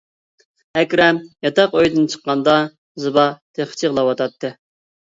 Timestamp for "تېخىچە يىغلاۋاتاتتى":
3.39-4.57